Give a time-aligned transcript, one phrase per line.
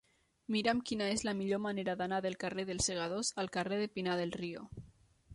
[0.53, 4.17] Mira'm quina és la millor manera d'anar del carrer dels Segadors al carrer de Pinar
[4.23, 4.65] del Río.